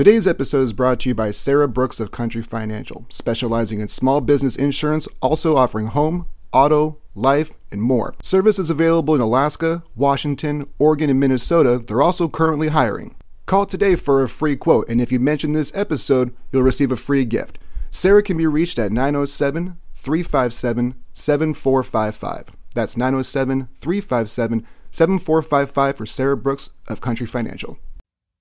[0.00, 4.22] Today's episode is brought to you by Sarah Brooks of Country Financial, specializing in small
[4.22, 8.14] business insurance, also offering home, auto, life, and more.
[8.22, 11.78] Service is available in Alaska, Washington, Oregon, and Minnesota.
[11.78, 13.14] They're also currently hiring.
[13.44, 16.96] Call today for a free quote, and if you mention this episode, you'll receive a
[16.96, 17.58] free gift.
[17.90, 22.46] Sarah can be reached at 907 357 7455.
[22.74, 27.78] That's 907 357 7455 for Sarah Brooks of Country Financial.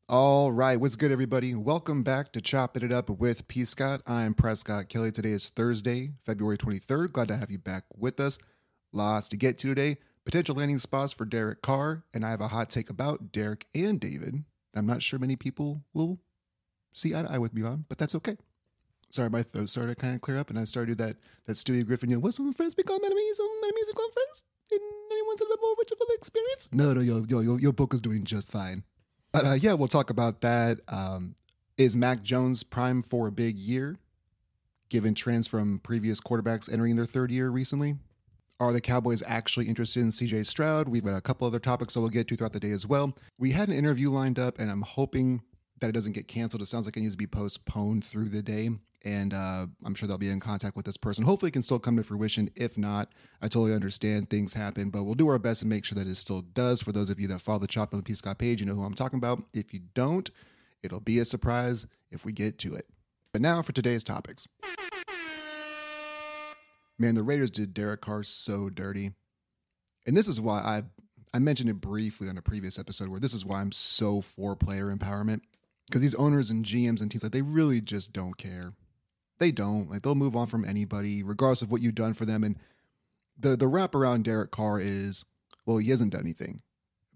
[0.10, 1.54] All right, what's good, everybody?
[1.54, 3.64] Welcome back to Chopping It Up with P.
[3.64, 4.02] Scott.
[4.08, 5.12] I'm Prescott Kelly.
[5.12, 7.12] Today is Thursday, February 23rd.
[7.12, 8.40] Glad to have you back with us.
[8.92, 9.98] Lots to get to today.
[10.26, 14.00] Potential landing spots for Derek Carr, and I have a hot take about Derek and
[14.00, 14.44] David.
[14.74, 16.20] I'm not sure many people will
[16.92, 18.36] see eye to eye with me on, but that's okay.
[19.12, 21.86] Sorry, my throat started to kind of clear up, and I started that that Stewie
[21.86, 22.10] Griffin.
[22.10, 24.44] You know, what some friends become enemies, some enemies become friends.
[24.72, 26.68] And anyone's a little more rich of experience.
[26.72, 28.84] No, no, yo, yo, yo, your book is doing just fine.
[29.32, 30.80] But uh, yeah, we'll talk about that.
[30.88, 31.36] Um,
[31.78, 33.98] is Mac Jones prime for a big year,
[34.90, 37.96] given trends from previous quarterbacks entering their third year recently?
[38.60, 40.90] Are the Cowboys actually interested in CJ Stroud?
[40.90, 43.16] We've got a couple other topics that we'll get to throughout the day as well.
[43.38, 45.42] We had an interview lined up, and I'm hoping
[45.80, 46.62] that it doesn't get canceled.
[46.62, 48.70] It sounds like it needs to be postponed through the day.
[49.06, 51.24] And uh, I'm sure they'll be in contact with this person.
[51.24, 52.50] Hopefully, it can still come to fruition.
[52.56, 55.98] If not, I totally understand things happen, but we'll do our best to make sure
[55.98, 56.82] that it still does.
[56.82, 58.14] For those of you that follow the Chop on the P.
[58.14, 59.44] Scott page, you know who I'm talking about.
[59.54, 60.30] If you don't,
[60.84, 62.88] it'll be a surprise if we get to it.
[63.32, 64.48] But now for today's topics.
[66.98, 69.14] Man, the Raiders did Derek Carr so dirty.
[70.06, 70.84] And this is why I
[71.34, 74.56] I mentioned it briefly on a previous episode where this is why I'm so for
[74.56, 75.42] player empowerment.
[75.88, 78.74] Because these owners and GMs and teams, like they really just don't care.
[79.40, 79.90] They don't.
[79.90, 82.44] Like they'll move on from anybody, regardless of what you've done for them.
[82.44, 82.58] And
[83.38, 85.26] the the wrap around Derek Carr is,
[85.66, 86.60] well, he hasn't done anything.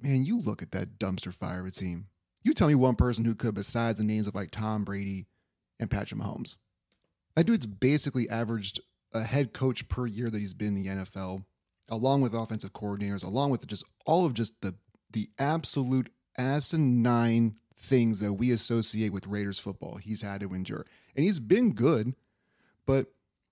[0.02, 2.08] Man, you look at that dumpster fire of a team.
[2.44, 5.28] You tell me one person who could, besides the names of like Tom Brady
[5.80, 6.58] and Patrick Mahomes.
[7.36, 8.82] That dude's basically averaged
[9.14, 11.46] a head coach per year that he's been in the NFL,
[11.90, 14.76] along with offensive coordinators, along with just all of just the
[15.12, 19.98] the absolute asinine things that we associate with Raiders football.
[19.98, 20.86] He's had to endure,
[21.16, 22.14] and he's been good,
[22.86, 23.08] but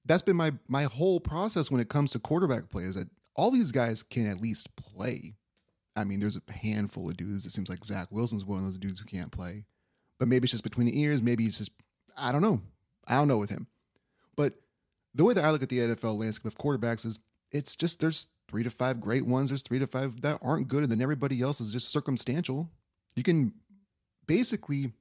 [0.05, 3.51] that's been my my whole process when it comes to quarterback play is that all
[3.51, 5.35] these guys can at least play.
[5.95, 7.45] I mean, there's a handful of dudes.
[7.45, 9.65] It seems like Zach Wilson's one of those dudes who can't play,
[10.19, 11.21] but maybe it's just between the ears.
[11.21, 11.71] Maybe it's just
[12.17, 12.61] I don't know.
[13.07, 13.67] I don't know with him,
[14.35, 14.53] but
[15.13, 17.19] the way that I look at the NFL landscape of quarterbacks is
[17.51, 20.83] it's just there's three to five great ones, there's three to five that aren't good,
[20.83, 22.69] and then everybody else is just circumstantial.
[23.15, 23.53] You can
[24.31, 24.91] basically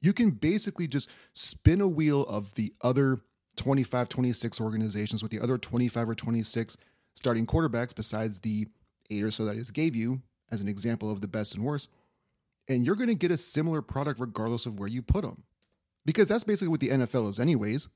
[0.00, 3.20] you can basically just spin a wheel of the other
[3.56, 6.76] 25, 26 organizations with the other 25 or 26
[7.14, 8.66] starting quarterbacks besides the
[9.10, 11.64] eight or so that I just gave you as an example of the best and
[11.64, 11.90] worst.
[12.68, 15.42] And you're going to get a similar product regardless of where you put them.
[16.04, 17.88] Because that's basically what the NFL is, anyways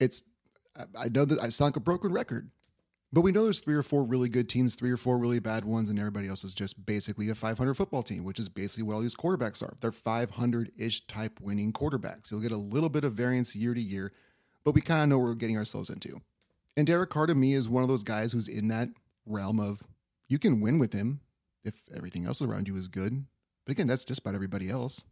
[0.00, 0.22] it's
[0.98, 2.50] I know that I sound like a broken record,
[3.12, 5.64] but we know there's three or four really good teams, three or four really bad
[5.64, 8.94] ones, and everybody else is just basically a 500 football team, which is basically what
[8.94, 9.74] all these quarterbacks are.
[9.80, 12.30] They're 500 ish type winning quarterbacks.
[12.30, 14.12] You'll get a little bit of variance year to year,
[14.64, 16.20] but we kind of know what we're getting ourselves into.
[16.76, 18.88] And Derek Carr to me is one of those guys who's in that
[19.26, 19.80] realm of
[20.28, 21.20] you can win with him
[21.64, 23.24] if everything else around you is good.
[23.66, 25.04] But again, that's just about everybody else.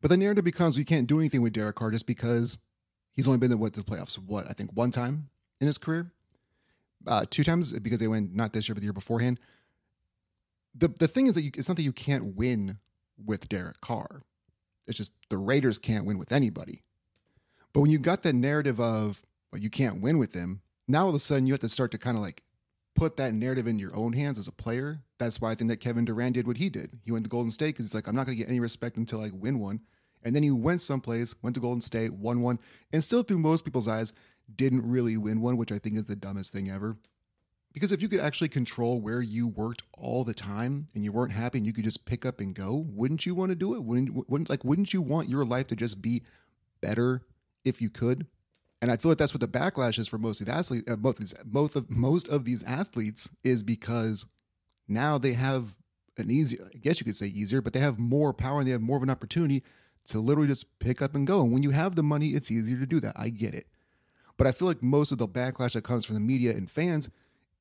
[0.00, 2.58] But the narrative becomes we can't do anything with Derek Carr just because
[3.12, 4.18] He's only been in what the playoffs.
[4.18, 5.28] What I think one time
[5.60, 6.12] in his career,
[7.06, 9.40] uh, two times because they went not this year but the year beforehand.
[10.74, 12.78] The the thing is that you, it's not that you can't win
[13.24, 14.22] with Derek Carr.
[14.86, 16.82] It's just the Raiders can't win with anybody.
[17.72, 21.08] But when you got that narrative of well, you can't win with them, now all
[21.10, 22.42] of a sudden you have to start to kind of like
[22.94, 25.00] put that narrative in your own hands as a player.
[25.18, 26.98] That's why I think that Kevin Durant did what he did.
[27.04, 28.96] He went to Golden State because he's like, I'm not going to get any respect
[28.96, 29.80] until I win one.
[30.24, 32.58] And then he went someplace, went to Golden State, won one,
[32.92, 34.12] and still, through most people's eyes,
[34.54, 36.96] didn't really win one, which I think is the dumbest thing ever.
[37.72, 41.32] Because if you could actually control where you worked all the time and you weren't
[41.32, 43.82] happy and you could just pick up and go, wouldn't you want to do it?
[43.82, 46.22] Wouldn't, wouldn't like wouldn't you want your life to just be
[46.80, 47.22] better
[47.64, 48.26] if you could?
[48.82, 50.90] And I feel like that's what the backlash is for most of these athletes.
[50.90, 54.26] Uh, of these, most of most of these athletes is because
[54.88, 55.76] now they have
[56.18, 58.72] an easy, I guess you could say easier, but they have more power and they
[58.72, 59.62] have more of an opportunity
[60.06, 61.42] to literally just pick up and go.
[61.42, 63.14] And when you have the money, it's easier to do that.
[63.16, 63.66] I get it.
[64.42, 67.08] But I feel like most of the backlash that comes from the media and fans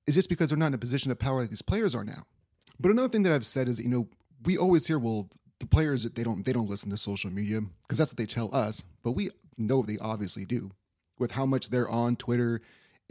[0.07, 2.23] is just because they're not in a position of power like these players are now.
[2.79, 4.07] But another thing that I've said is, you know,
[4.45, 5.29] we always hear, well,
[5.59, 8.55] the players they don't they don't listen to social media because that's what they tell
[8.55, 9.29] us, but we
[9.59, 10.71] know they obviously do
[11.19, 12.61] with how much they're on Twitter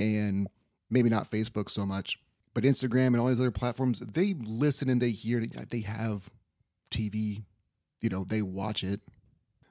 [0.00, 0.48] and
[0.90, 2.18] maybe not Facebook so much,
[2.54, 6.28] but Instagram and all these other platforms, they listen and they hear they have
[6.90, 7.44] TV,
[8.00, 9.00] you know, they watch it.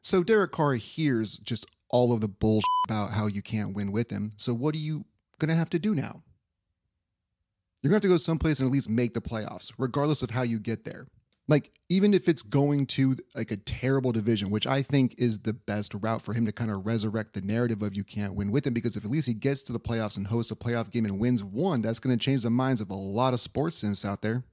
[0.01, 4.11] So Derek Carr hears just all of the bullshit about how you can't win with
[4.11, 4.31] him.
[4.37, 5.05] So what are you
[5.39, 6.23] going to have to do now?
[7.81, 10.31] You're going to have to go someplace and at least make the playoffs, regardless of
[10.31, 11.07] how you get there.
[11.47, 15.53] Like, even if it's going to like a terrible division, which I think is the
[15.53, 18.67] best route for him to kind of resurrect the narrative of you can't win with
[18.67, 21.05] him, because if at least he gets to the playoffs and hosts a playoff game
[21.05, 24.05] and wins one, that's going to change the minds of a lot of sports sims
[24.05, 24.43] out there.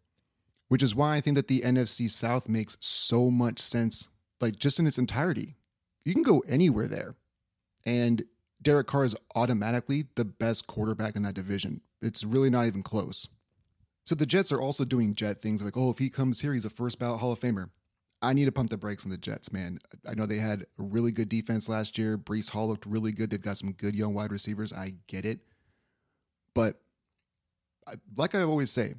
[0.69, 4.09] Which is why I think that the NFC South makes so much sense,
[4.41, 5.57] like just in its entirety.
[6.05, 7.15] You can go anywhere there.
[7.87, 8.25] And
[8.61, 11.81] Derek Carr is automatically the best quarterback in that division.
[12.03, 13.29] It's really not even close.
[14.05, 16.65] So the Jets are also doing Jet things like, oh, if he comes here, he's
[16.65, 17.71] a first ballot Hall of Famer.
[18.23, 19.79] I need to pump the brakes on the Jets, man.
[20.09, 22.17] I know they had a really good defense last year.
[22.17, 23.31] Breece Hall looked really good.
[23.31, 24.73] They've got some good young wide receivers.
[24.73, 25.41] I get it.
[26.55, 26.81] But
[28.17, 28.95] like I always say,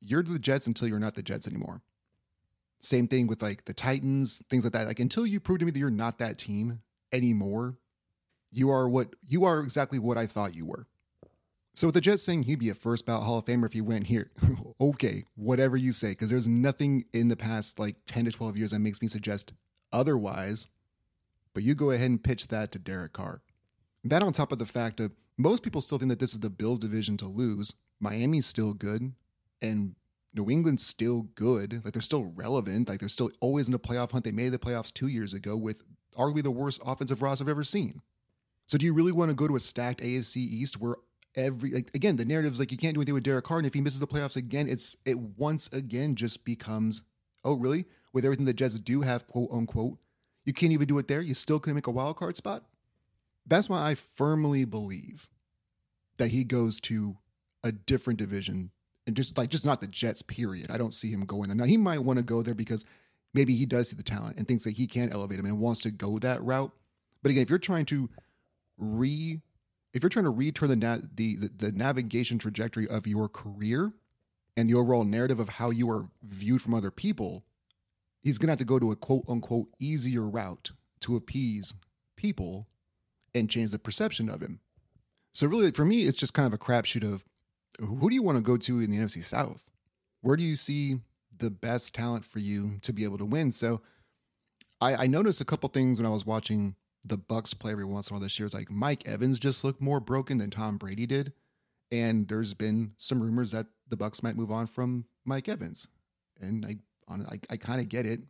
[0.00, 1.82] you're the Jets until you're not the Jets anymore.
[2.78, 4.86] Same thing with like the Titans, things like that.
[4.86, 6.80] Like until you prove to me that you're not that team
[7.12, 7.76] anymore,
[8.50, 10.86] you are what you are exactly what I thought you were.
[11.74, 13.80] So with the Jets saying he'd be a first ballot Hall of Famer if he
[13.80, 14.30] went here,
[14.80, 18.70] okay, whatever you say, because there's nothing in the past like 10 to 12 years
[18.72, 19.52] that makes me suggest
[19.92, 20.66] otherwise.
[21.54, 23.42] But you go ahead and pitch that to Derek Carr.
[24.04, 26.50] That on top of the fact that most people still think that this is the
[26.50, 27.74] Bills division to lose.
[27.98, 29.12] Miami's still good,
[29.60, 29.94] and
[30.34, 31.82] New England's still good.
[31.84, 32.88] Like they're still relevant.
[32.88, 34.24] Like they're still always in the playoff hunt.
[34.24, 35.82] They made the playoffs two years ago with
[36.16, 38.02] arguably the worst offensive roster I've ever seen.
[38.70, 40.94] So do you really want to go to a stacked AFC East where
[41.34, 43.66] every like again the narrative is like you can't do anything with Derek Carr, and
[43.66, 47.02] if he misses the playoffs again, it's it once again just becomes
[47.42, 49.98] oh really with everything the Jets do have quote unquote
[50.44, 51.20] you can't even do it there.
[51.20, 52.62] You still couldn't make a wild card spot.
[53.44, 55.28] That's why I firmly believe
[56.18, 57.16] that he goes to
[57.64, 58.70] a different division
[59.04, 60.22] and just like just not the Jets.
[60.22, 60.70] Period.
[60.70, 61.56] I don't see him going there.
[61.56, 62.84] Now he might want to go there because
[63.34, 65.80] maybe he does see the talent and thinks that he can elevate him and wants
[65.80, 66.70] to go that route.
[67.20, 68.08] But again, if you're trying to
[68.80, 69.40] re
[69.92, 73.92] if you're trying to return the, na- the, the the navigation trajectory of your career
[74.56, 77.44] and the overall narrative of how you are viewed from other people,
[78.22, 81.74] he's gonna have to go to a quote unquote easier route to appease
[82.16, 82.66] people
[83.34, 84.60] and change the perception of him.
[85.32, 87.24] So really, for me, it's just kind of a crapshoot of
[87.78, 89.64] who do you want to go to in the NFC South?
[90.20, 91.00] Where do you see
[91.36, 93.52] the best talent for you to be able to win?
[93.52, 93.80] So
[94.80, 96.74] I, I noticed a couple things when I was watching
[97.04, 99.64] the Bucks play every once in a while this year is like Mike Evans just
[99.64, 101.32] looked more broken than Tom Brady did.
[101.90, 105.88] And there's been some rumors that the Bucks might move on from Mike Evans.
[106.40, 106.76] And I
[107.08, 108.24] on I, I kind of get it.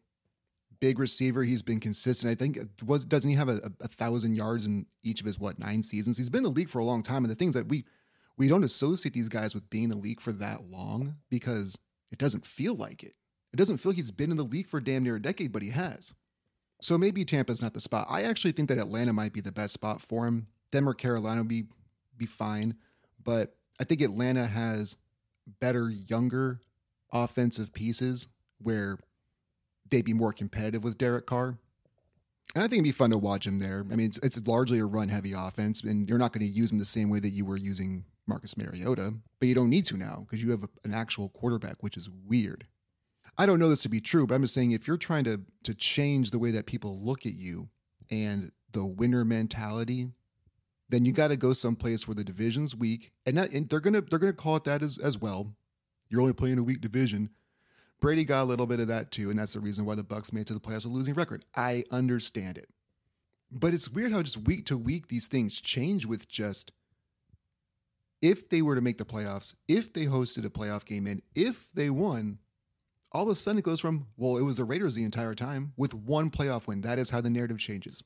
[0.80, 2.30] Big receiver, he's been consistent.
[2.30, 5.38] I think was doesn't he have a, a, a, thousand yards in each of his
[5.38, 6.16] what nine seasons?
[6.16, 7.22] He's been in the league for a long time.
[7.22, 7.84] And the things that we
[8.38, 11.78] we don't associate these guys with being in the league for that long because
[12.10, 13.12] it doesn't feel like it.
[13.52, 15.62] It doesn't feel like he's been in the league for damn near a decade, but
[15.62, 16.14] he has.
[16.80, 18.06] So maybe Tampa's not the spot.
[18.10, 20.46] I actually think that Atlanta might be the best spot for him.
[20.72, 21.64] Or Carolina would be
[22.16, 22.76] be fine,
[23.24, 24.96] but I think Atlanta has
[25.58, 26.60] better younger
[27.12, 28.28] offensive pieces
[28.58, 28.98] where
[29.90, 31.58] they'd be more competitive with Derek Carr.
[32.54, 33.84] And I think it'd be fun to watch him there.
[33.90, 36.70] I mean, it's, it's largely a run heavy offense, and you're not going to use
[36.70, 39.96] him the same way that you were using Marcus Mariota, but you don't need to
[39.96, 42.66] now because you have a, an actual quarterback, which is weird.
[43.38, 45.40] I don't know this to be true, but I'm just saying if you're trying to
[45.64, 47.68] to change the way that people look at you
[48.10, 50.08] and the winner mentality,
[50.88, 54.18] then you got to go someplace where the division's weak, and, and they're gonna they're
[54.18, 55.54] gonna call it that as as well.
[56.08, 57.30] You're only playing a weak division.
[58.00, 60.32] Brady got a little bit of that too, and that's the reason why the Bucks
[60.32, 61.44] made it to the playoffs with a losing record.
[61.54, 62.68] I understand it,
[63.50, 66.72] but it's weird how just week to week these things change with just
[68.22, 71.70] if they were to make the playoffs, if they hosted a playoff game, and if
[71.72, 72.38] they won,
[73.12, 75.72] all of a sudden it goes from, well, it was the Raiders the entire time
[75.76, 76.82] with one playoff win.
[76.82, 78.02] That is how the narrative changes.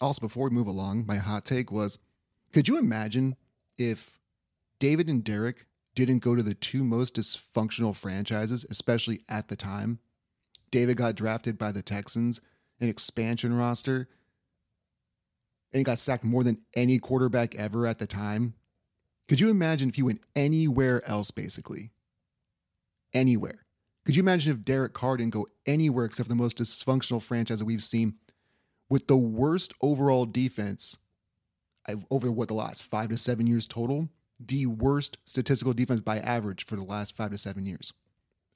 [0.00, 1.98] Also, before we move along, my hot take was
[2.52, 3.36] could you imagine
[3.76, 4.18] if
[4.78, 9.98] David and Derek didn't go to the two most dysfunctional franchises, especially at the time?
[10.70, 12.40] David got drafted by the Texans,
[12.80, 14.08] an expansion roster,
[15.72, 18.54] and he got sacked more than any quarterback ever at the time.
[19.28, 21.90] Could you imagine if he went anywhere else, basically?
[23.12, 23.63] Anywhere.
[24.04, 27.64] Could you imagine if Derek Carr didn't go anywhere except the most dysfunctional franchise that
[27.64, 28.14] we've seen
[28.90, 30.98] with the worst overall defense
[32.10, 34.08] over what the last five to seven years total?
[34.38, 37.92] The worst statistical defense by average for the last five to seven years.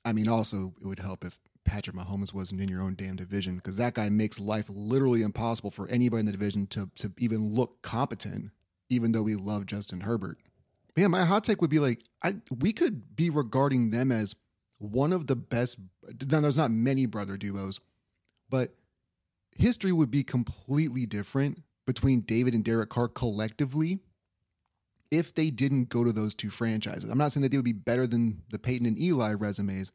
[0.04, 3.56] I mean, also, it would help if Patrick Mahomes wasn't in your own damn division
[3.56, 7.54] because that guy makes life literally impossible for anybody in the division to, to even
[7.54, 8.50] look competent,
[8.88, 10.38] even though we love Justin Herbert.
[10.96, 14.34] Man, my hot take would be like, I we could be regarding them as
[14.78, 15.78] one of the best.
[16.30, 17.80] Now, there's not many brother duos,
[18.48, 18.74] but
[19.56, 23.98] history would be completely different between David and Derek Carr collectively
[25.10, 27.10] if they didn't go to those two franchises.
[27.10, 29.90] I'm not saying that they would be better than the Peyton and Eli resumes.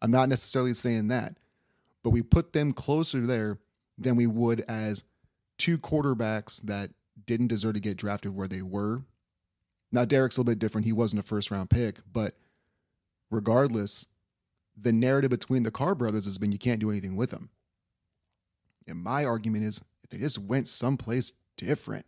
[0.00, 1.36] I'm not necessarily saying that.
[2.02, 3.58] But we put them closer there
[3.96, 5.04] than we would as
[5.58, 6.90] two quarterbacks that
[7.26, 9.02] didn't deserve to get drafted where they were.
[9.92, 10.86] Now, Derek's a little bit different.
[10.86, 12.34] He wasn't a first round pick, but
[13.30, 14.06] regardless,
[14.76, 17.50] the narrative between the Carr brothers has been you can't do anything with them.
[18.86, 22.06] And my argument is if they just went someplace different,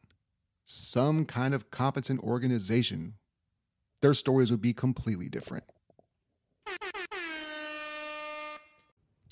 [0.65, 3.15] some kind of competent organization,
[4.03, 5.65] their stories would be completely different.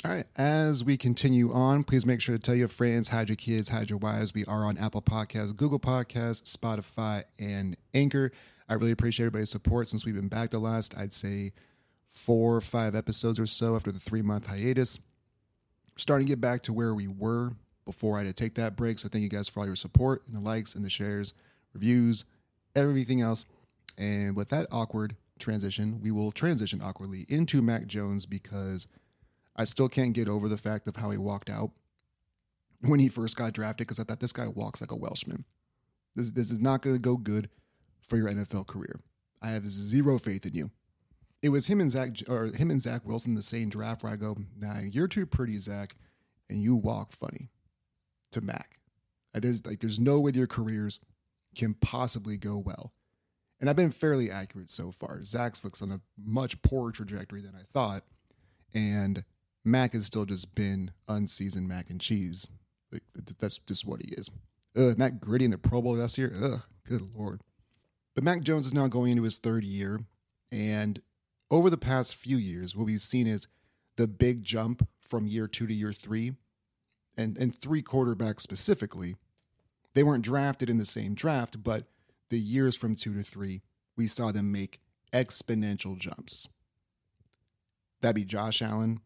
[0.05, 3.37] All right, as we continue on, please make sure to tell your friends, hide your
[3.37, 4.35] kids, hide your wives.
[4.35, 8.31] We are on Apple Podcasts, Google Podcasts, Spotify, and Anchor.
[8.69, 11.53] I really appreciate everybody's support since we've been back the last, I'd say,
[12.14, 14.99] four or five episodes or so after the three month hiatus.
[15.97, 17.50] Starting to get back to where we were
[17.85, 18.99] before I had to take that break.
[18.99, 21.35] So thank you guys for all your support and the likes and the shares,
[21.73, 22.25] reviews,
[22.75, 23.44] everything else.
[23.99, 28.88] And with that awkward transition, we will transition awkwardly into Mac Jones because
[29.56, 31.71] I still can't get over the fact of how he walked out
[32.80, 35.44] when he first got drafted because I thought this guy walks like a Welshman.
[36.16, 37.50] This, this is not going to go good
[38.06, 39.00] for your NFL career.
[39.42, 40.71] I have zero faith in you.
[41.45, 44.17] It was him and Zach or him and Zach Wilson the same draft where I
[44.17, 45.95] go, nah, you're too pretty, Zach,
[46.49, 47.51] and you walk funny
[48.33, 48.79] to Mac.
[49.35, 51.01] There's like there's no way your careers
[51.55, 52.95] can possibly go well.
[53.61, 55.23] And I've been fairly accurate so far.
[55.23, 58.05] Zach's looks on a much poorer trajectory than I thought.
[58.73, 59.23] And
[59.67, 62.49] Mac has still just been unseasoned mac and cheese.
[62.91, 63.03] Like,
[63.39, 64.31] that's just what he is.
[64.77, 66.33] Ugh, Matt Gritty in the Pro Bowl last year.
[66.43, 67.43] Ugh, good lord.
[68.15, 70.01] But Mac Jones is now going into his third year,
[70.51, 71.03] and
[71.54, 73.46] over the past few years, what we've seen is
[73.96, 76.32] the big jump from year two to year three,
[77.16, 79.14] and and three quarterbacks specifically.
[79.94, 81.84] They weren't drafted in the same draft, but
[82.28, 83.62] the years from two to three,
[83.96, 84.80] we saw them make
[85.12, 86.49] exponential jumps.
[88.00, 88.99] That'd be Josh Allen,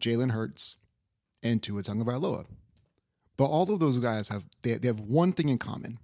[0.00, 0.76] Jalen Hurts,
[1.42, 2.46] and Tua Tagovailoa.
[3.36, 5.98] But all of those guys have they, they have one thing in common.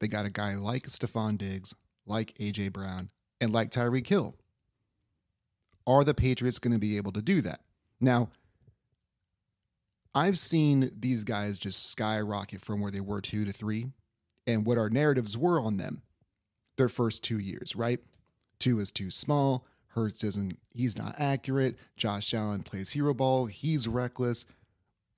[0.00, 1.74] They got a guy like Stefon Diggs,
[2.06, 3.10] like AJ Brown,
[3.44, 4.34] and like Tyreek Hill.
[5.86, 7.60] Are the Patriots going to be able to do that?
[8.00, 8.30] Now,
[10.14, 13.88] I've seen these guys just skyrocket from where they were two to three
[14.46, 16.02] and what our narratives were on them
[16.76, 18.00] their first two years, right?
[18.58, 19.64] Tua is too small.
[19.88, 21.76] Hurts isn't, he's not accurate.
[21.96, 23.46] Josh Allen plays hero ball.
[23.46, 24.44] He's reckless.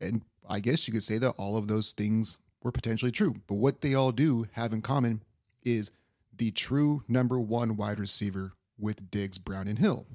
[0.00, 3.34] And I guess you could say that all of those things were potentially true.
[3.46, 5.22] But what they all do have in common
[5.62, 5.90] is
[6.38, 10.06] the true number one wide receiver with Diggs, Brown, and Hill.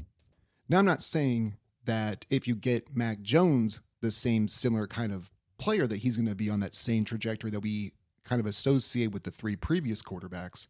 [0.69, 5.31] Now, I'm not saying that if you get Mac Jones, the same similar kind of
[5.57, 9.11] player, that he's going to be on that same trajectory that we kind of associate
[9.11, 10.67] with the three previous quarterbacks.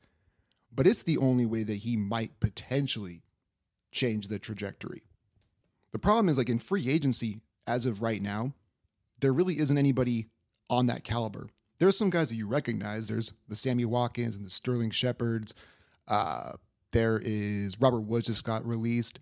[0.74, 3.24] But it's the only way that he might potentially
[3.92, 5.04] change the trajectory.
[5.92, 8.54] The problem is, like in free agency, as of right now,
[9.20, 10.28] there really isn't anybody
[10.70, 11.50] on that caliber.
[11.82, 13.08] There's some guys that you recognize.
[13.08, 15.56] There's the Sammy Watkins and the Sterling Shepards.
[16.08, 16.52] Uh,
[16.92, 19.18] there is Robert Woods just got released.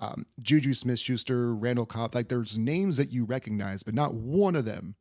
[0.00, 2.14] Um, Juju Smith Schuster, Randall Cobb.
[2.14, 4.94] Like there's names that you recognize, but not one of them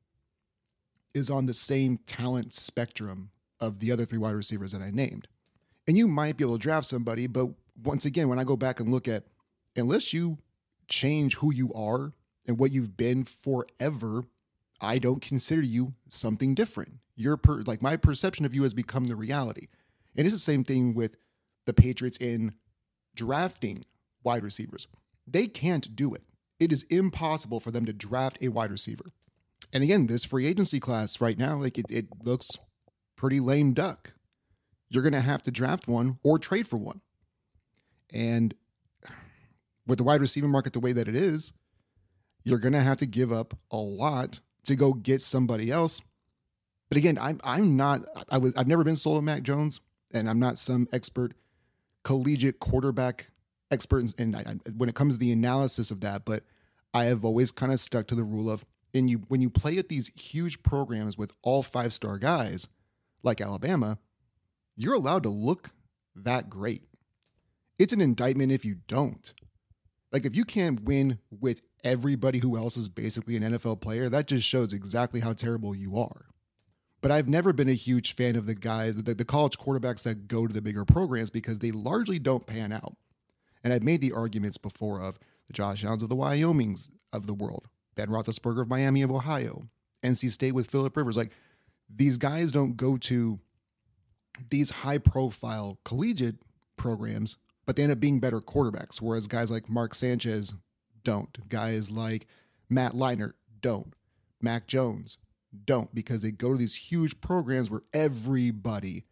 [1.13, 3.29] is on the same talent spectrum
[3.62, 5.29] of the other three wide receivers that I named.
[5.88, 8.81] And you might be able to draft somebody, but once again, when I go back
[8.81, 9.24] and look at,
[9.77, 10.39] unless you
[10.89, 12.12] change who you are
[12.48, 14.25] and what you've been forever,
[14.82, 16.94] I don't consider you something different.
[17.16, 19.68] Your per, like my perception of you has become the reality.
[20.16, 21.16] And it's the same thing with
[21.66, 22.54] the Patriots in
[23.16, 23.86] drafting
[24.24, 24.88] wide receivers.
[25.28, 26.24] They can't do it.
[26.60, 29.06] It is impossible for them to draft a wide receiver.
[29.74, 32.50] And again, this free agency class right now, like it, it looks
[33.16, 34.14] pretty lame duck.
[34.90, 37.02] You're going to have to draft one or trade for one.
[38.12, 38.54] And
[39.88, 41.54] with the wide receiver market the way that it is,
[42.44, 46.01] you're going to have to give up a lot to go get somebody else.
[46.89, 49.80] But again, I'm I'm not I was I've never been sold on Mac Jones,
[50.13, 51.34] and I'm not some expert
[52.03, 53.27] collegiate quarterback
[53.70, 54.12] expert.
[54.18, 56.44] And I, when it comes to the analysis of that, but
[56.94, 59.77] I have always kind of stuck to the rule of and you when you play
[59.77, 62.68] at these huge programs with all five star guys
[63.24, 63.98] like Alabama,
[64.75, 65.70] you're allowed to look
[66.15, 66.84] that great
[67.82, 69.34] it's an indictment if you don't.
[70.12, 74.28] Like if you can't win with everybody who else is basically an NFL player, that
[74.28, 76.26] just shows exactly how terrible you are.
[77.02, 80.28] But I've never been a huge fan of the guys, the, the college quarterbacks that
[80.28, 82.96] go to the bigger programs because they largely don't pan out.
[83.64, 87.34] And I've made the arguments before of the Josh Allens of the Wyomings of the
[87.34, 89.64] world, Ben Roethlisberger of Miami of Ohio,
[90.04, 91.18] NC State with Philip Rivers.
[91.18, 91.32] Like
[91.90, 93.40] these guys don't go to
[94.50, 96.38] these high profile collegiate
[96.78, 99.02] programs, but they end up being better quarterbacks.
[99.02, 100.54] Whereas guys like Mark Sanchez
[101.03, 101.50] don't.
[101.50, 102.27] Guys like
[102.70, 103.93] Matt Leinart don't.
[104.41, 105.17] Mac Jones
[105.65, 109.03] don't because they go to these huge programs where everybody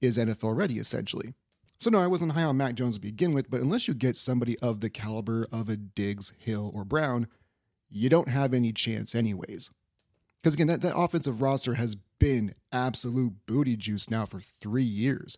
[0.00, 1.34] is NFL ready essentially.
[1.78, 4.16] So no, I wasn't high on Mac Jones to begin with, but unless you get
[4.16, 7.28] somebody of the caliber of a Diggs, Hill, or Brown,
[7.88, 9.70] you don't have any chance anyways.
[10.42, 15.36] Because again, that, that offensive roster has been absolute booty juice now for three years.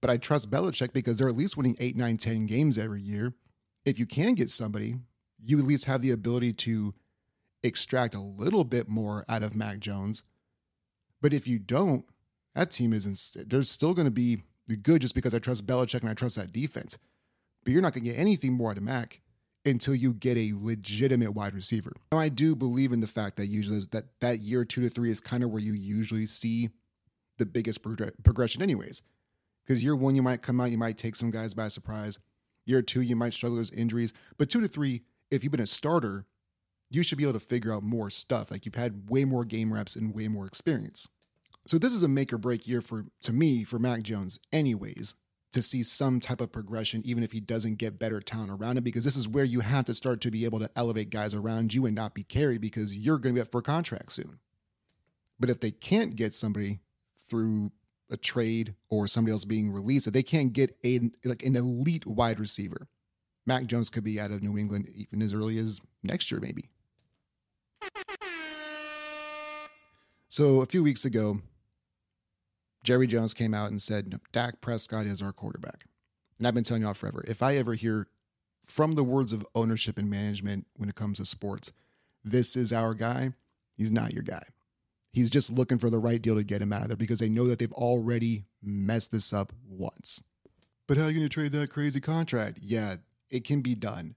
[0.00, 3.34] But I trust Belichick because they're at least winning 8, 9, 10 games every year.
[3.84, 4.94] If you can get somebody,
[5.38, 6.92] you at least have the ability to
[7.62, 10.22] extract a little bit more out of Mac Jones.
[11.22, 12.04] But if you don't,
[12.54, 14.38] that team isn't, they're still going to be
[14.82, 16.98] good just because I trust Belichick and I trust that defense.
[17.64, 19.20] But you're not going to get anything more out of Mac
[19.66, 21.92] until you get a legitimate wide receiver.
[22.12, 25.10] Now, I do believe in the fact that usually that that year two to three
[25.10, 26.70] is kind of where you usually see
[27.38, 29.02] the biggest progression, anyways.
[29.66, 32.18] Because year one, you might come out, you might take some guys by surprise.
[32.66, 34.12] Year two, you might struggle with injuries.
[34.38, 36.26] But two to three, if you've been a starter,
[36.90, 38.50] you should be able to figure out more stuff.
[38.50, 41.08] Like you've had way more game reps and way more experience.
[41.66, 45.14] So this is a make or break year for to me for Mac Jones, anyways,
[45.52, 48.84] to see some type of progression, even if he doesn't get better talent around him,
[48.84, 51.74] because this is where you have to start to be able to elevate guys around
[51.74, 54.38] you and not be carried because you're going to be up for a contract soon.
[55.38, 56.80] But if they can't get somebody
[57.28, 57.72] through
[58.10, 62.06] a trade or somebody else being released, if they can't get a like an elite
[62.06, 62.88] wide receiver,
[63.46, 66.68] Mac Jones could be out of New England even as early as next year, maybe.
[70.28, 71.40] So a few weeks ago,
[72.84, 75.86] Jerry Jones came out and said, no, Dak Prescott is our quarterback.
[76.38, 78.06] And I've been telling y'all forever if I ever hear
[78.64, 81.72] from the words of ownership and management when it comes to sports,
[82.24, 83.32] this is our guy,
[83.76, 84.44] he's not your guy.
[85.12, 87.28] He's just looking for the right deal to get him out of there because they
[87.28, 90.22] know that they've already messed this up once.
[90.86, 92.58] But how are you going to trade that crazy contract?
[92.62, 92.96] Yeah,
[93.30, 94.14] it can be done.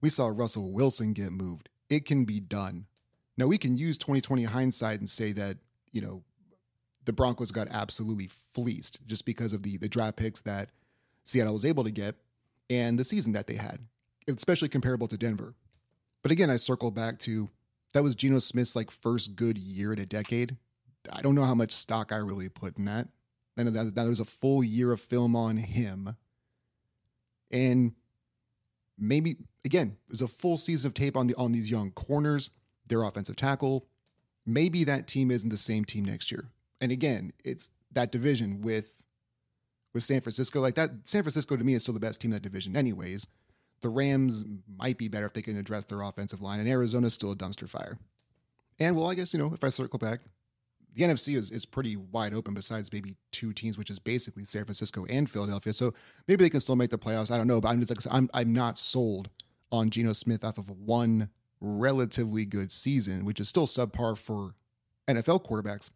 [0.00, 1.68] We saw Russell Wilson get moved.
[1.88, 2.86] It can be done.
[3.36, 5.56] Now we can use 2020 hindsight and say that,
[5.92, 6.22] you know,
[7.04, 10.70] the Broncos got absolutely fleeced just because of the the draft picks that
[11.24, 12.14] Seattle was able to get
[12.70, 13.80] and the season that they had,
[14.28, 15.54] especially comparable to Denver.
[16.22, 17.50] But again, I circle back to
[17.94, 20.56] that was Geno Smith's like first good year in a decade.
[21.10, 23.08] I don't know how much stock I really put in that.
[23.56, 26.16] And that, that was a full year of film on him.
[27.50, 27.92] And
[28.98, 32.50] maybe again, it was a full season of tape on the on these young corners,
[32.86, 33.86] their offensive tackle.
[34.44, 36.50] Maybe that team isn't the same team next year
[36.84, 39.02] and again, it's that division with
[39.94, 40.60] with San Francisco.
[40.60, 43.26] Like that, San Francisco to me is still the best team in that division, anyways.
[43.84, 44.46] The Rams
[44.78, 47.68] might be better if they can address their offensive line, and Arizona's still a dumpster
[47.68, 47.98] fire.
[48.80, 50.20] And well, I guess you know if I circle back,
[50.94, 52.54] the NFC is is pretty wide open.
[52.54, 55.74] Besides maybe two teams, which is basically San Francisco and Philadelphia.
[55.74, 55.92] So
[56.26, 57.30] maybe they can still make the playoffs.
[57.30, 59.28] I don't know, but I'm just like I'm I'm not sold
[59.70, 61.28] on Geno Smith off of one
[61.60, 64.54] relatively good season, which is still subpar for
[65.08, 65.90] NFL quarterbacks.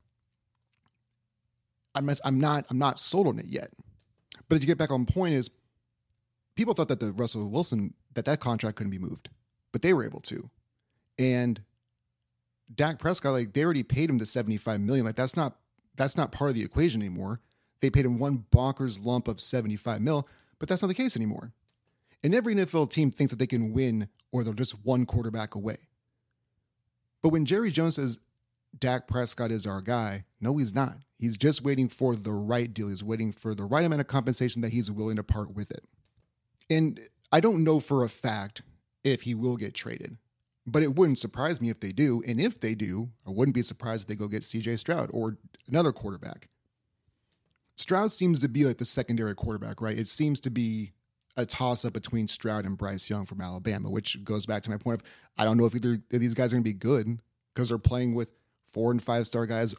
[1.94, 3.70] I'm I'm not I'm not sold on it yet.
[4.50, 5.48] But to get back on point is
[6.58, 9.30] people thought that the Russell Wilson that that contract couldn't be moved,
[9.70, 10.50] but they were able to.
[11.16, 11.62] And
[12.74, 15.06] Dak Prescott, like they already paid him the 75 million.
[15.06, 15.56] Like that's not
[15.96, 17.38] that's not part of the equation anymore.
[17.80, 21.52] They paid him one bonkers lump of 75 mil, but that's not the case anymore.
[22.24, 25.76] And every NFL team thinks that they can win or they're just one quarterback away.
[27.22, 28.18] But when Jerry Jones says
[28.76, 30.96] Dak Prescott is our guy, no, he's not.
[31.20, 32.88] He's just waiting for the right deal.
[32.88, 35.84] He's waiting for the right amount of compensation that he's willing to part with it.
[36.70, 37.00] And
[37.32, 38.62] I don't know for a fact
[39.04, 40.16] if he will get traded,
[40.66, 42.22] but it wouldn't surprise me if they do.
[42.26, 45.38] And if they do, I wouldn't be surprised if they go get CJ Stroud or
[45.66, 46.48] another quarterback.
[47.76, 49.96] Stroud seems to be like the secondary quarterback, right?
[49.96, 50.92] It seems to be
[51.36, 54.76] a toss up between Stroud and Bryce Young from Alabama, which goes back to my
[54.76, 55.06] point of
[55.38, 57.20] I don't know if either of these guys are going to be good
[57.54, 59.74] because they're playing with four and five star guys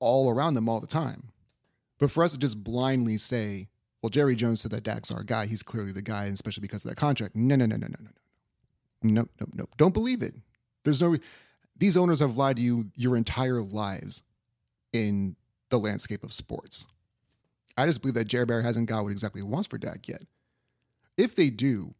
[0.00, 1.30] all around them all the time.
[1.98, 3.68] But for us to just blindly say,
[4.04, 6.84] well, Jerry Jones said that Dak's our guy, he's clearly the guy, and especially because
[6.84, 7.34] of that contract.
[7.34, 8.10] No, no, no, no, no, no,
[9.02, 9.10] no.
[9.14, 9.66] No, no, no.
[9.78, 10.34] Don't believe it.
[10.84, 11.16] There's no
[11.78, 14.22] these owners have lied to you your entire lives
[14.92, 15.36] in
[15.70, 16.84] the landscape of sports.
[17.78, 20.20] I just believe that Jerry Bear hasn't got what exactly he wants for Dak yet.
[21.16, 21.94] If they do,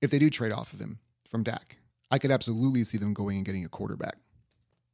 [0.00, 1.78] if they do trade off of him from Dak,
[2.12, 4.14] I could absolutely see them going and getting a quarterback.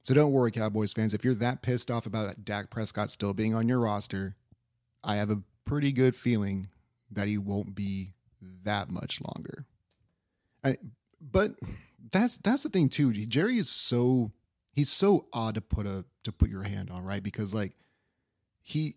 [0.01, 1.13] So don't worry, Cowboys fans.
[1.13, 4.35] If you're that pissed off about Dak Prescott still being on your roster,
[5.03, 6.67] I have a pretty good feeling
[7.11, 8.15] that he won't be
[8.65, 9.67] that much longer.
[10.65, 10.77] I,
[11.21, 11.53] but
[12.13, 13.13] that's that's the thing too.
[13.13, 14.31] Jerry is so
[14.73, 17.23] he's so odd to put a to put your hand on, right?
[17.23, 17.73] Because like
[18.63, 18.97] he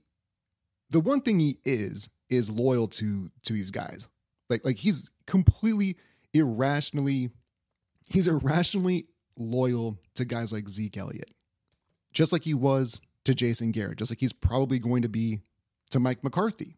[0.89, 4.09] the one thing he is is loyal to to these guys.
[4.49, 5.97] Like like he's completely
[6.33, 7.29] irrationally
[8.09, 11.31] he's irrationally loyal to guys like Zeke Elliott.
[12.13, 15.41] Just like he was to Jason Garrett, just like he's probably going to be
[15.91, 16.77] to Mike McCarthy.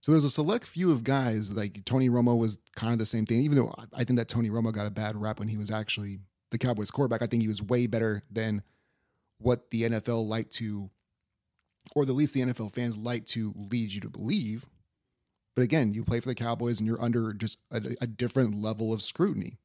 [0.00, 3.26] So there's a select few of guys like Tony Romo was kind of the same
[3.26, 5.70] thing, even though I think that Tony Romo got a bad rap when he was
[5.70, 7.22] actually the Cowboys quarterback.
[7.22, 8.62] I think he was way better than
[9.38, 10.90] what the NFL like to,
[11.94, 14.66] or at least the NFL fans like to lead you to believe.
[15.54, 18.92] But again, you play for the Cowboys and you're under just a, a different level
[18.92, 19.58] of scrutiny.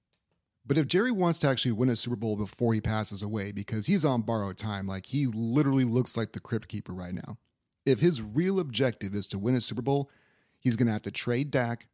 [0.67, 3.85] But if Jerry wants to actually win a Super Bowl before he passes away, because
[3.85, 7.37] he's on borrowed time, like he literally looks like the crypt keeper right now.
[7.85, 10.09] If his real objective is to win a Super Bowl,
[10.59, 11.87] he's going to have to trade Dak.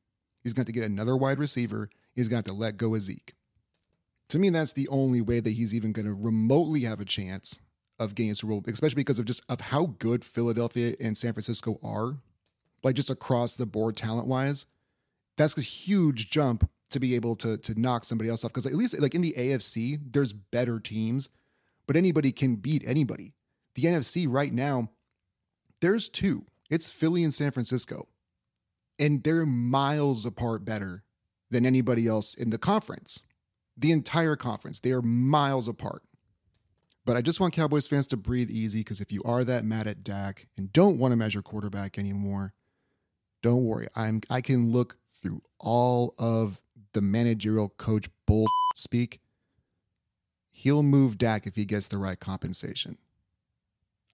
[0.43, 1.89] He's going to have to get another wide receiver.
[2.15, 3.35] He's going to have to let go of Zeke.
[4.29, 7.59] To me, that's the only way that he's even going to remotely have a chance
[7.99, 11.33] of getting a Super Bowl, especially because of just of how good Philadelphia and San
[11.33, 12.13] Francisco are,
[12.83, 14.65] like just across the board talent wise.
[15.37, 18.73] That's a huge jump to be able to to knock somebody else off because at
[18.73, 21.29] least like in the AFC, there's better teams,
[21.85, 23.33] but anybody can beat anybody.
[23.75, 24.89] The NFC right now,
[25.81, 26.45] there's two.
[26.69, 28.07] It's Philly and San Francisco.
[28.97, 31.03] And they're miles apart better
[31.49, 33.23] than anybody else in the conference.
[33.77, 34.79] The entire conference.
[34.79, 36.03] They are miles apart.
[37.03, 39.87] But I just want Cowboys fans to breathe easy because if you are that mad
[39.87, 42.53] at Dak and don't want to measure quarterback anymore,
[43.41, 43.87] don't worry.
[43.95, 46.61] I'm I can look through all of
[46.93, 49.19] the managerial coach bull speak.
[50.51, 52.97] He'll move Dak if he gets the right compensation.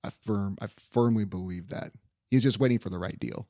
[0.07, 1.91] I firm I firmly believe that.
[2.29, 3.47] He's just waiting for the right deal.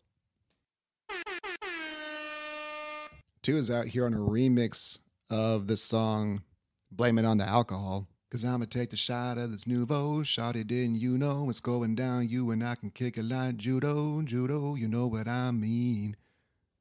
[3.43, 6.41] Tua is out here on a remix of the song
[6.91, 8.05] Blame It on the Alcohol.
[8.29, 10.19] Cause I'ma take the shot of this nouveau.
[10.21, 12.27] It, didn't you know what's going down?
[12.27, 16.17] You and I can kick it like judo, judo, you know what I mean.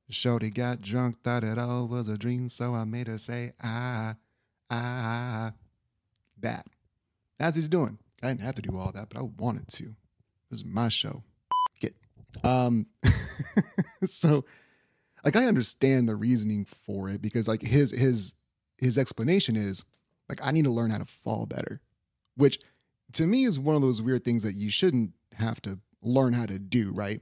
[0.09, 4.17] Shorty got drunk, thought it all was a dream, so I made her say, ah,
[4.71, 5.53] ah,
[6.41, 6.67] that.
[7.39, 7.99] That's he's doing.
[8.23, 9.95] I didn't have to do all that, but I wanted to.
[10.51, 11.23] This is my show.
[11.81, 11.95] Get.
[12.45, 12.87] Um,
[14.05, 14.45] so,
[15.25, 18.33] like, I understand the reasoning for it because, like, his his
[18.79, 19.85] his explanation is
[20.29, 21.81] like, I need to learn how to fall better,
[22.37, 22.59] which
[23.13, 26.47] to me is one of those weird things that you shouldn't have to learn how
[26.47, 27.21] to do, right?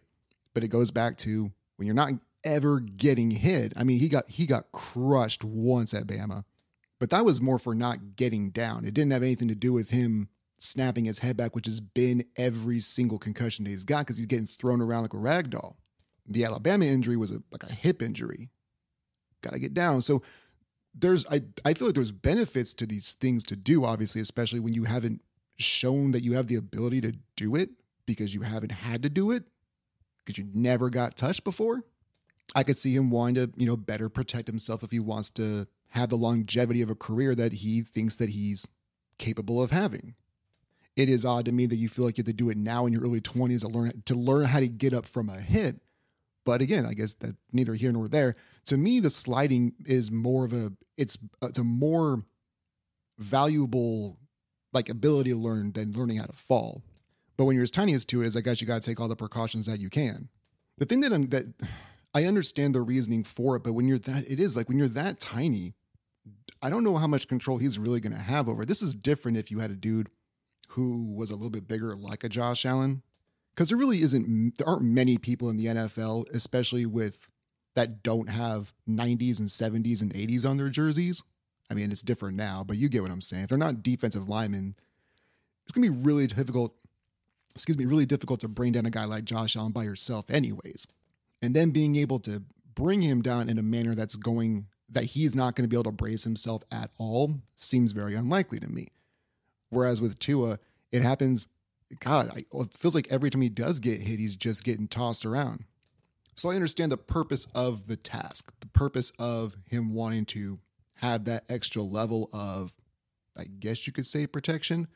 [0.52, 2.12] But it goes back to when you're not
[2.44, 3.72] ever getting hit.
[3.76, 6.44] I mean, he got he got crushed once at Bama,
[7.00, 8.85] but that was more for not getting down.
[8.85, 12.24] It didn't have anything to do with him snapping his head back, which has been
[12.36, 15.76] every single concussion that he's got because he's getting thrown around like a rag doll.
[16.26, 18.50] The Alabama injury was a, like a hip injury.
[19.42, 20.00] Got to get down.
[20.00, 20.22] So
[20.94, 24.72] there's I I feel like there's benefits to these things to do, obviously, especially when
[24.72, 25.20] you haven't
[25.56, 27.70] shown that you have the ability to do it
[28.06, 29.44] because you haven't had to do it
[30.24, 31.82] because you never got touched before.
[32.54, 35.66] I could see him wanting to, you know, better protect himself if he wants to
[35.88, 38.68] have the longevity of a career that he thinks that he's
[39.18, 40.14] capable of having.
[40.96, 42.87] It is odd to me that you feel like you have to do it now
[42.87, 45.80] in your early 20s to learn to learn how to get up from a hit.
[46.44, 48.37] But again, I guess that neither here nor there.
[48.66, 52.22] To me, the sliding is more of a it's it's a more
[53.18, 54.18] valuable
[54.72, 56.83] like ability to learn than learning how to fall.
[57.37, 59.09] But when you're as tiny as Tua is, I guess you got to take all
[59.09, 60.28] the precautions that you can.
[60.78, 61.46] The thing that I'm that
[62.14, 64.88] I understand the reasoning for it, but when you're that, it is like when you're
[64.88, 65.74] that tiny,
[66.62, 68.64] I don't know how much control he's really going to have over.
[68.64, 70.09] This is different if you had a dude
[70.70, 73.03] who was a little bit bigger, like a Josh Allen,
[73.55, 74.57] because there really isn't.
[74.57, 77.29] There aren't many people in the NFL, especially with
[77.74, 81.22] that don't have 90s and 70s and 80s on their jerseys.
[81.70, 83.44] I mean, it's different now, but you get what I'm saying.
[83.44, 84.77] If they're not defensive linemen,
[85.64, 86.74] it's gonna be really difficult.
[87.55, 90.87] Excuse me, really difficult to bring down a guy like Josh Allen by yourself, anyways
[91.44, 92.42] and then being able to
[92.74, 95.85] bring him down in a manner that's going that he's not going to be able
[95.85, 98.88] to brace himself at all seems very unlikely to me.
[99.74, 100.58] Whereas with Tua,
[100.92, 101.46] it happens.
[102.00, 105.26] God, I, it feels like every time he does get hit, he's just getting tossed
[105.26, 105.64] around.
[106.37, 110.58] So I understand the purpose of the task, the purpose of him wanting to
[110.96, 112.74] have that extra level of,
[113.37, 114.88] I guess you could say, protection.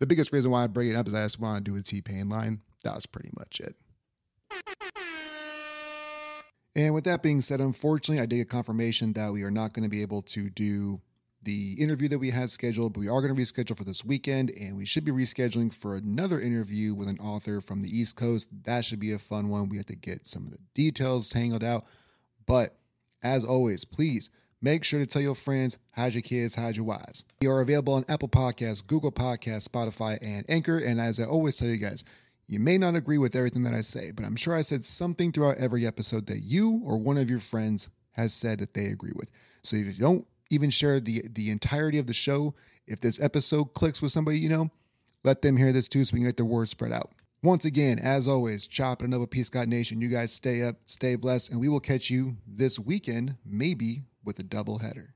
[0.00, 1.82] The biggest reason why I bring it up is I just want to do a
[1.82, 2.60] T Pain line.
[2.82, 3.76] That was pretty much it.
[6.76, 9.84] And with that being said, unfortunately, I did get confirmation that we are not going
[9.84, 11.00] to be able to do
[11.44, 14.50] the interview that we had scheduled, but we are going to reschedule for this weekend,
[14.50, 18.48] and we should be rescheduling for another interview with an author from the East Coast.
[18.64, 19.68] That should be a fun one.
[19.68, 21.84] We have to get some of the details tangled out.
[22.46, 22.76] But
[23.22, 24.30] as always, please
[24.64, 27.24] Make sure to tell your friends, hide your kids, hide your wives.
[27.42, 30.78] We are available on Apple Podcasts, Google Podcasts, Spotify, and Anchor.
[30.78, 32.02] And as I always tell you guys,
[32.46, 35.32] you may not agree with everything that I say, but I'm sure I said something
[35.32, 39.12] throughout every episode that you or one of your friends has said that they agree
[39.14, 39.30] with.
[39.60, 42.54] So if you don't even share the the entirety of the show,
[42.86, 44.70] if this episode clicks with somebody you know,
[45.22, 47.10] let them hear this too so we can get the word spread out.
[47.42, 49.42] Once again, as always, chop it another P.
[49.42, 50.00] Scott Nation.
[50.00, 54.38] You guys stay up, stay blessed, and we will catch you this weekend, maybe with
[54.38, 55.13] a double header.